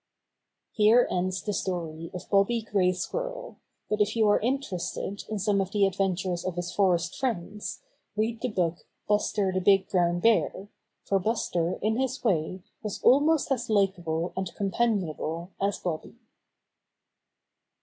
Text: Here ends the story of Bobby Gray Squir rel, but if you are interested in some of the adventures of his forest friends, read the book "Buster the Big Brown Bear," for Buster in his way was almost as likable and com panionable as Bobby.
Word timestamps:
Here 0.71 1.07
ends 1.11 1.43
the 1.43 1.53
story 1.53 2.09
of 2.15 2.27
Bobby 2.31 2.63
Gray 2.63 2.91
Squir 2.91 3.21
rel, 3.29 3.57
but 3.87 4.01
if 4.01 4.15
you 4.15 4.27
are 4.29 4.39
interested 4.39 5.23
in 5.29 5.37
some 5.37 5.61
of 5.61 5.69
the 5.71 5.85
adventures 5.85 6.43
of 6.43 6.55
his 6.55 6.71
forest 6.73 7.15
friends, 7.15 7.83
read 8.17 8.41
the 8.41 8.47
book 8.49 8.87
"Buster 9.07 9.51
the 9.51 9.61
Big 9.61 9.87
Brown 9.89 10.19
Bear," 10.19 10.69
for 11.03 11.19
Buster 11.19 11.73
in 11.83 11.97
his 11.97 12.23
way 12.23 12.63
was 12.81 12.99
almost 13.03 13.51
as 13.51 13.69
likable 13.69 14.33
and 14.35 14.51
com 14.55 14.71
panionable 14.71 15.49
as 15.61 15.77
Bobby. 15.77 16.15